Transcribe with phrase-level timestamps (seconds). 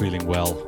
[0.00, 0.59] feeling well.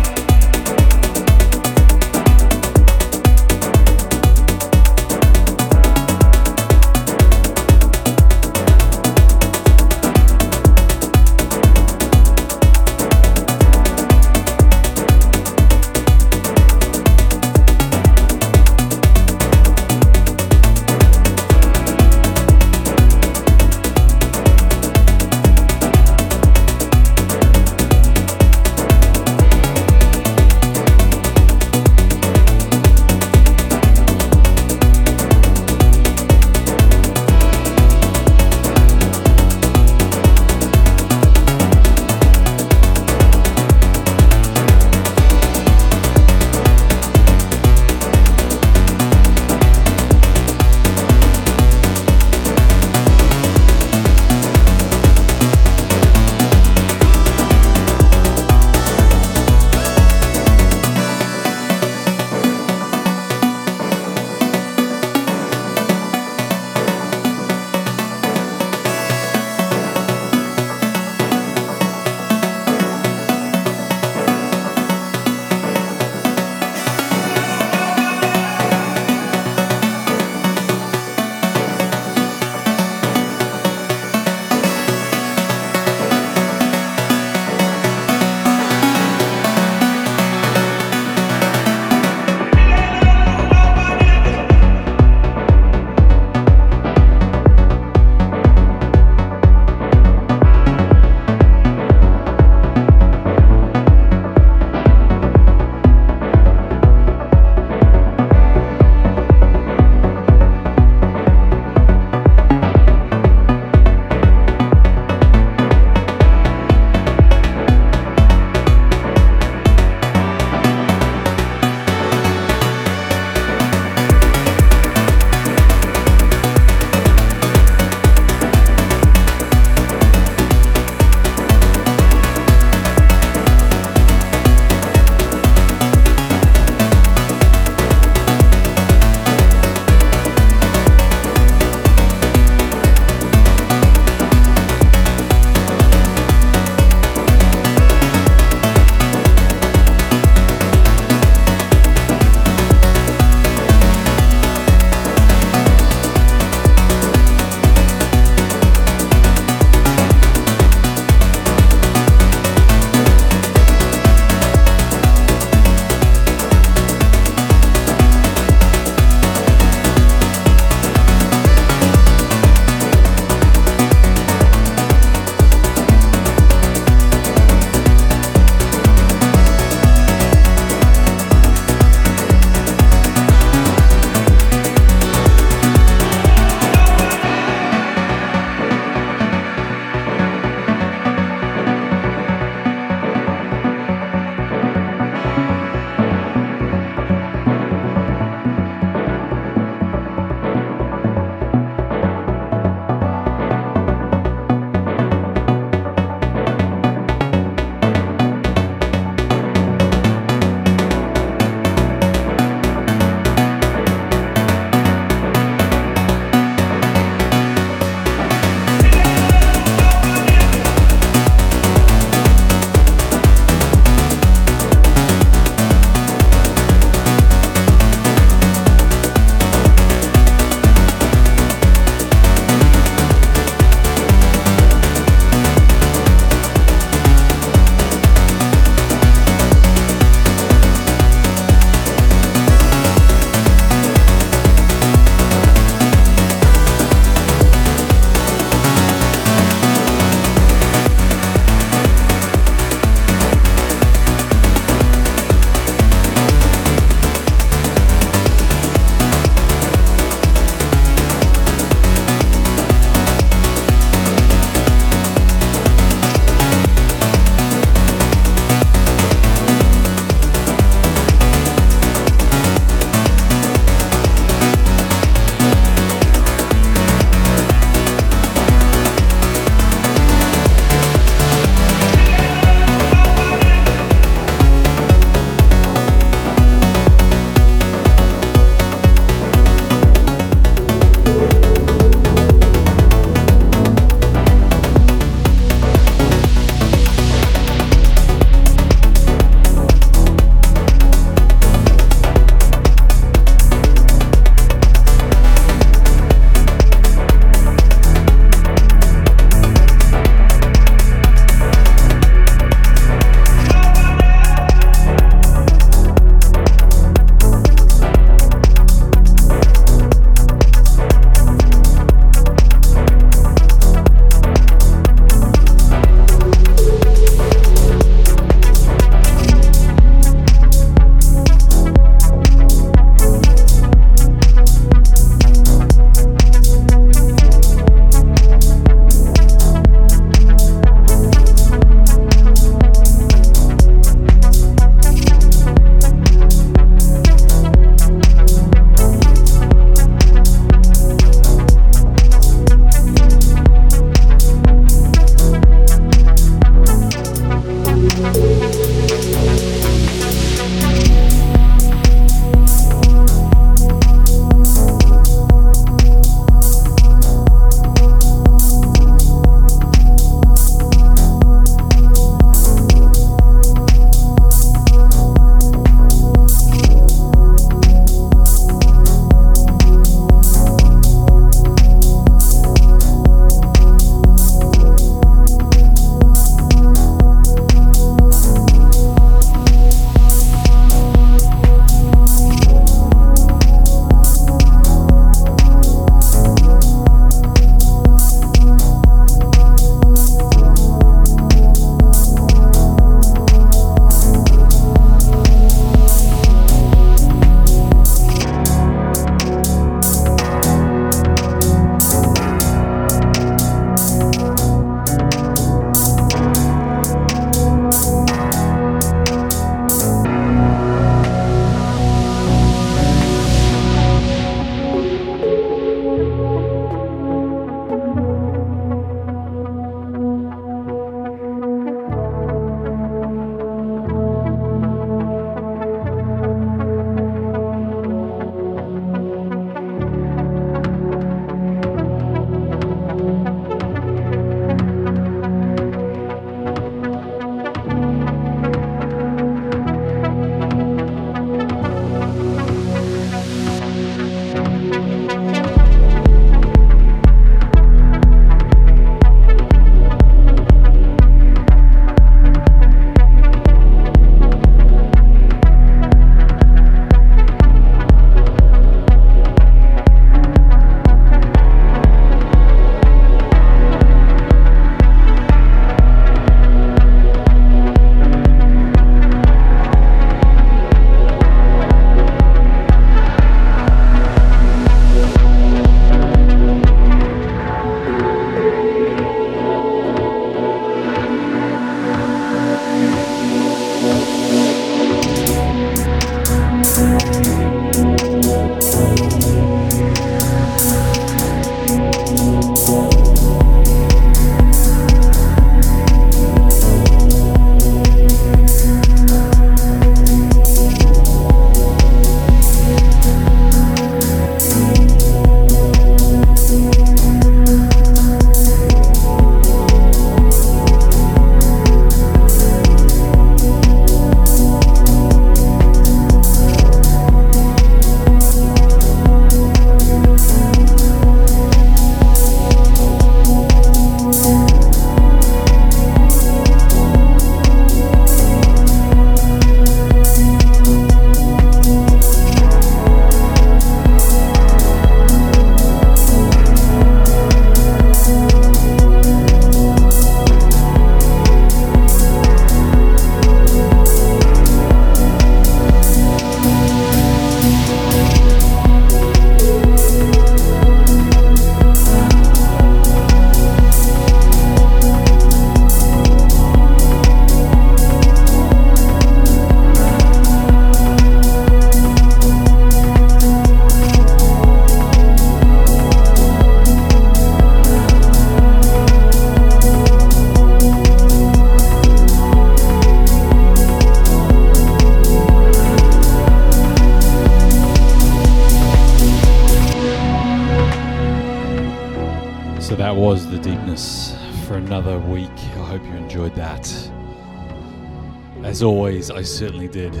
[599.18, 600.00] I certainly did.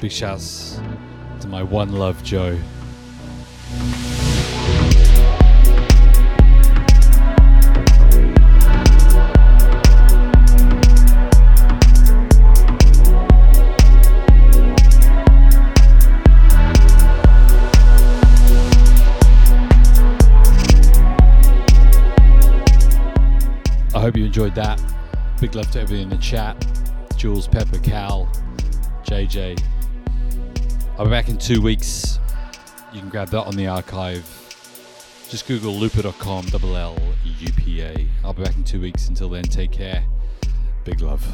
[0.00, 0.80] Big shouts
[1.42, 2.58] to my one love Joe.
[23.94, 24.82] I hope you enjoyed that.
[25.40, 26.56] Big love to everybody in the chat.
[27.16, 28.28] Jules, Pepper, Cal,
[29.26, 29.60] JJ.
[30.96, 32.20] I'll be back in two weeks.
[32.92, 34.24] You can grab that on the archive.
[35.28, 36.96] Just Google Llupa.com, double L
[37.40, 38.06] U P A.
[38.24, 39.08] I'll be back in two weeks.
[39.08, 40.04] Until then, take care.
[40.84, 41.26] Big love.